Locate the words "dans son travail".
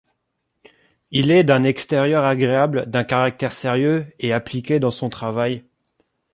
4.79-5.63